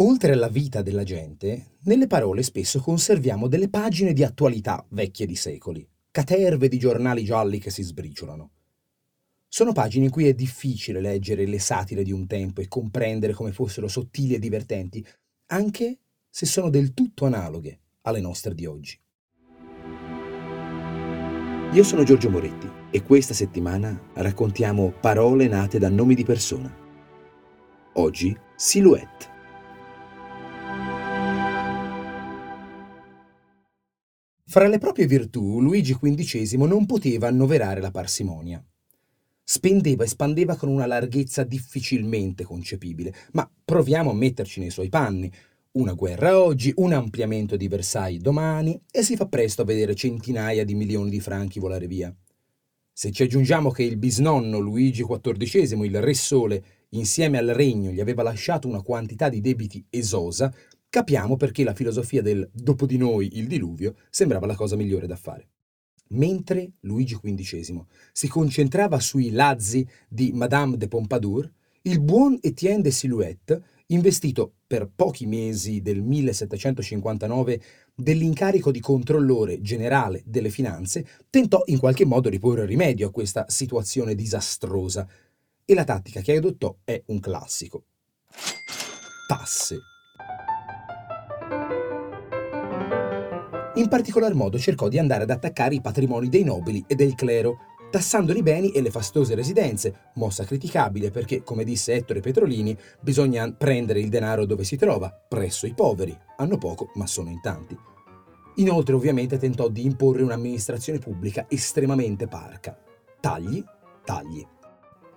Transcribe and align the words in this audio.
Oltre 0.00 0.32
alla 0.32 0.48
vita 0.48 0.80
della 0.80 1.02
gente, 1.02 1.78
nelle 1.82 2.06
parole 2.06 2.44
spesso 2.44 2.78
conserviamo 2.78 3.48
delle 3.48 3.68
pagine 3.68 4.12
di 4.12 4.22
attualità 4.22 4.86
vecchie 4.90 5.26
di 5.26 5.34
secoli, 5.34 5.84
caterve 6.12 6.68
di 6.68 6.78
giornali 6.78 7.24
gialli 7.24 7.58
che 7.58 7.70
si 7.70 7.82
sbriciolano. 7.82 8.50
Sono 9.48 9.72
pagine 9.72 10.04
in 10.04 10.12
cui 10.12 10.28
è 10.28 10.34
difficile 10.34 11.00
leggere 11.00 11.46
le 11.46 11.58
satire 11.58 12.04
di 12.04 12.12
un 12.12 12.28
tempo 12.28 12.60
e 12.60 12.68
comprendere 12.68 13.32
come 13.32 13.50
fossero 13.50 13.88
sottili 13.88 14.34
e 14.34 14.38
divertenti, 14.38 15.04
anche 15.46 15.98
se 16.28 16.46
sono 16.46 16.70
del 16.70 16.94
tutto 16.94 17.26
analoghe 17.26 17.80
alle 18.02 18.20
nostre 18.20 18.54
di 18.54 18.66
oggi. 18.66 18.96
Io 21.72 21.82
sono 21.82 22.04
Giorgio 22.04 22.30
Moretti 22.30 22.70
e 22.92 23.02
questa 23.02 23.34
settimana 23.34 24.00
raccontiamo 24.14 24.92
parole 24.92 25.48
nate 25.48 25.80
da 25.80 25.88
nomi 25.88 26.14
di 26.14 26.24
persona. 26.24 26.72
Oggi, 27.94 28.36
Silhouette. 28.54 29.37
Fra 34.50 34.66
le 34.66 34.78
proprie 34.78 35.06
virtù, 35.06 35.60
Luigi 35.60 35.94
XV 35.94 36.54
non 36.62 36.86
poteva 36.86 37.28
annoverare 37.28 37.82
la 37.82 37.90
parsimonia. 37.90 38.64
Spendeva 39.44 40.04
e 40.04 40.06
spandeva 40.06 40.56
con 40.56 40.70
una 40.70 40.86
larghezza 40.86 41.44
difficilmente 41.44 42.44
concepibile, 42.44 43.14
ma 43.32 43.50
proviamo 43.62 44.08
a 44.08 44.14
metterci 44.14 44.60
nei 44.60 44.70
suoi 44.70 44.88
panni. 44.88 45.30
Una 45.72 45.92
guerra 45.92 46.40
oggi, 46.40 46.72
un 46.76 46.94
ampliamento 46.94 47.58
di 47.58 47.68
Versailles 47.68 48.22
domani 48.22 48.80
e 48.90 49.02
si 49.02 49.16
fa 49.16 49.26
presto 49.26 49.60
a 49.60 49.66
vedere 49.66 49.94
centinaia 49.94 50.64
di 50.64 50.74
milioni 50.74 51.10
di 51.10 51.20
franchi 51.20 51.60
volare 51.60 51.86
via. 51.86 52.10
Se 52.90 53.12
ci 53.12 53.24
aggiungiamo 53.24 53.70
che 53.70 53.82
il 53.82 53.98
bisnonno 53.98 54.58
Luigi 54.58 55.04
XIV, 55.04 55.84
il 55.84 56.00
Re 56.00 56.14
Sole, 56.14 56.64
insieme 56.92 57.36
al 57.36 57.48
regno 57.48 57.90
gli 57.90 58.00
aveva 58.00 58.22
lasciato 58.22 58.66
una 58.66 58.80
quantità 58.80 59.28
di 59.28 59.42
debiti 59.42 59.84
esosa, 59.90 60.50
capiamo 60.88 61.36
perché 61.36 61.64
la 61.64 61.74
filosofia 61.74 62.22
del 62.22 62.48
dopo 62.52 62.86
di 62.86 62.96
noi 62.96 63.38
il 63.38 63.46
diluvio 63.46 63.96
sembrava 64.10 64.46
la 64.46 64.54
cosa 64.54 64.76
migliore 64.76 65.06
da 65.06 65.16
fare. 65.16 65.48
Mentre 66.10 66.72
Luigi 66.80 67.18
XV 67.20 67.84
si 68.12 68.28
concentrava 68.28 68.98
sui 68.98 69.30
lazzi 69.30 69.86
di 70.08 70.32
Madame 70.32 70.76
de 70.76 70.88
Pompadour, 70.88 71.50
il 71.82 72.00
buon 72.00 72.38
Etienne 72.40 72.82
de 72.82 72.90
Silhouette, 72.90 73.62
investito 73.88 74.54
per 74.66 74.90
pochi 74.94 75.26
mesi 75.26 75.80
del 75.80 76.02
1759 76.02 77.60
dell'incarico 77.94 78.70
di 78.70 78.80
controllore 78.80 79.60
generale 79.60 80.22
delle 80.24 80.50
finanze, 80.50 81.06
tentò 81.30 81.62
in 81.66 81.78
qualche 81.78 82.04
modo 82.04 82.28
di 82.28 82.38
porre 82.38 82.64
rimedio 82.64 83.08
a 83.08 83.12
questa 83.12 83.44
situazione 83.48 84.14
disastrosa 84.14 85.06
e 85.64 85.74
la 85.74 85.84
tattica 85.84 86.20
che 86.20 86.36
adottò 86.36 86.74
è 86.84 87.02
un 87.06 87.20
classico. 87.20 87.84
Tasse. 89.26 89.97
In 93.74 93.86
particolar 93.88 94.34
modo 94.34 94.58
cercò 94.58 94.88
di 94.88 94.98
andare 94.98 95.22
ad 95.22 95.30
attaccare 95.30 95.76
i 95.76 95.80
patrimoni 95.80 96.28
dei 96.28 96.42
nobili 96.42 96.84
e 96.88 96.96
del 96.96 97.14
clero, 97.14 97.58
tassandoli 97.90 98.40
i 98.40 98.42
beni 98.42 98.70
e 98.72 98.82
le 98.82 98.90
fastose 98.90 99.36
residenze, 99.36 100.10
mossa 100.14 100.44
criticabile 100.44 101.10
perché, 101.10 101.44
come 101.44 101.62
disse 101.62 101.92
Ettore 101.94 102.20
Petrolini, 102.20 102.76
bisogna 103.00 103.50
prendere 103.52 104.00
il 104.00 104.08
denaro 104.08 104.46
dove 104.46 104.64
si 104.64 104.76
trova, 104.76 105.10
presso 105.10 105.66
i 105.66 105.74
poveri. 105.74 106.16
Hanno 106.38 106.58
poco, 106.58 106.90
ma 106.94 107.06
sono 107.06 107.30
in 107.30 107.40
tanti. 107.40 107.78
Inoltre, 108.56 108.94
ovviamente, 108.94 109.38
tentò 109.38 109.68
di 109.68 109.84
imporre 109.84 110.22
un'amministrazione 110.22 110.98
pubblica 110.98 111.46
estremamente 111.48 112.26
parca. 112.26 112.76
Tagli, 113.20 113.62
tagli. 114.04 114.44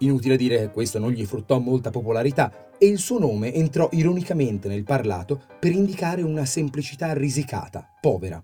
Inutile 0.00 0.36
dire 0.36 0.58
che 0.58 0.70
questo 0.70 0.98
non 0.98 1.10
gli 1.10 1.24
fruttò 1.24 1.58
molta 1.58 1.90
popolarità 1.90 2.68
e 2.78 2.86
il 2.86 2.98
suo 2.98 3.18
nome 3.18 3.54
entrò 3.54 3.88
ironicamente 3.92 4.68
nel 4.68 4.84
parlato 4.84 5.42
per 5.58 5.72
indicare 5.72 6.22
una 6.22 6.44
semplicità 6.44 7.12
risicata, 7.12 7.86
povera 8.00 8.42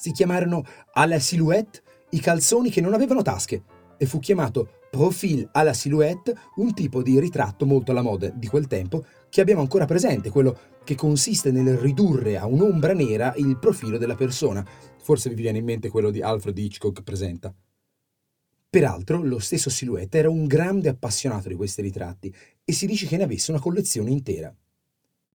si 0.00 0.12
chiamarono 0.12 0.64
à 0.94 1.04
la 1.04 1.18
silhouette 1.18 1.82
i 2.12 2.20
calzoni 2.20 2.70
che 2.70 2.80
non 2.80 2.94
avevano 2.94 3.20
tasche 3.20 3.62
e 3.98 4.06
fu 4.06 4.18
chiamato 4.18 4.78
profil 4.90 5.46
à 5.52 5.62
la 5.62 5.74
silhouette 5.74 6.34
un 6.56 6.72
tipo 6.72 7.02
di 7.02 7.20
ritratto 7.20 7.66
molto 7.66 7.90
alla 7.90 8.00
moda 8.00 8.30
di 8.30 8.46
quel 8.46 8.66
tempo 8.66 9.04
che 9.28 9.42
abbiamo 9.42 9.60
ancora 9.60 9.84
presente, 9.84 10.30
quello 10.30 10.56
che 10.84 10.94
consiste 10.94 11.50
nel 11.50 11.76
ridurre 11.76 12.38
a 12.38 12.46
un'ombra 12.46 12.94
nera 12.94 13.34
il 13.36 13.58
profilo 13.58 13.98
della 13.98 14.14
persona. 14.14 14.66
Forse 15.02 15.28
vi 15.28 15.42
viene 15.42 15.58
in 15.58 15.64
mente 15.64 15.90
quello 15.90 16.10
di 16.10 16.22
Alfred 16.22 16.56
Hitchcock 16.56 17.02
presenta. 17.02 17.54
Peraltro, 18.70 19.20
lo 19.20 19.40
stesso 19.40 19.68
Silhouette 19.68 20.16
era 20.16 20.30
un 20.30 20.46
grande 20.46 20.88
appassionato 20.88 21.48
di 21.48 21.56
questi 21.56 21.82
ritratti 21.82 22.32
e 22.64 22.72
si 22.72 22.86
dice 22.86 23.08
che 23.08 23.16
ne 23.16 23.24
avesse 23.24 23.50
una 23.50 23.58
collezione 23.58 24.10
intera. 24.10 24.54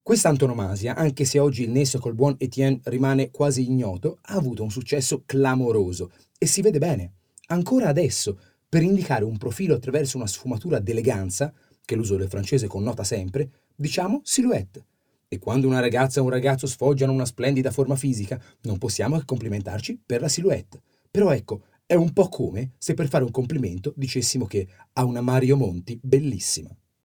Questa 0.00 0.28
antonomasia, 0.28 0.94
anche 0.94 1.24
se 1.24 1.40
oggi 1.40 1.64
il 1.64 1.70
nesso 1.70 1.98
col 1.98 2.14
buon 2.14 2.36
Etienne 2.38 2.78
rimane 2.84 3.32
quasi 3.32 3.64
ignoto, 3.64 4.18
ha 4.20 4.34
avuto 4.34 4.62
un 4.62 4.70
successo 4.70 5.24
clamoroso 5.26 6.12
e 6.38 6.46
si 6.46 6.62
vede 6.62 6.78
bene. 6.78 7.14
Ancora 7.46 7.88
adesso, 7.88 8.38
per 8.68 8.82
indicare 8.82 9.24
un 9.24 9.36
profilo 9.36 9.74
attraverso 9.74 10.16
una 10.16 10.28
sfumatura 10.28 10.78
d'eleganza, 10.78 11.52
che 11.84 11.96
l'uso 11.96 12.14
del 12.14 12.28
francese 12.28 12.68
connota 12.68 13.02
sempre, 13.02 13.50
diciamo 13.74 14.20
silhouette. 14.22 14.84
E 15.26 15.40
quando 15.40 15.66
una 15.66 15.80
ragazza 15.80 16.20
o 16.20 16.24
un 16.24 16.30
ragazzo 16.30 16.68
sfoggiano 16.68 17.10
una 17.10 17.24
splendida 17.24 17.72
forma 17.72 17.96
fisica, 17.96 18.40
non 18.60 18.78
possiamo 18.78 19.18
che 19.18 19.24
complimentarci 19.24 20.02
per 20.06 20.20
la 20.20 20.28
silhouette. 20.28 20.80
Però 21.10 21.32
ecco, 21.32 21.62
è 21.86 21.94
un 21.94 22.12
po' 22.12 22.28
come 22.28 22.72
se 22.78 22.94
per 22.94 23.08
fare 23.08 23.24
un 23.24 23.30
complimento 23.30 23.92
dicessimo 23.96 24.46
che 24.46 24.66
ha 24.92 25.04
una 25.04 25.20
Mario 25.20 25.56
Monti 25.56 25.98
bellissima. 26.02 26.74